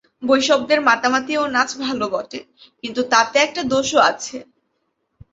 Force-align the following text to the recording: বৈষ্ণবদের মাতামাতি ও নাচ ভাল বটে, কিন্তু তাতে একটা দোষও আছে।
বৈষ্ণবদের 0.23 0.79
মাতামাতি 0.81 1.33
ও 1.37 1.43
নাচ 1.47 1.69
ভাল 1.81 1.99
বটে, 2.13 2.39
কিন্তু 2.83 3.01
তাতে 3.13 3.37
একটা 3.39 3.61
দোষও 3.71 3.99
আছে। 4.09 4.37